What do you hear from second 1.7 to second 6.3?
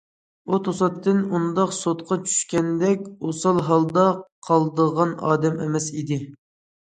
سوتقا چۈشكەندەك ئوسال ھالدا قالىدىغان ئادەم ئەمەس ئىدى.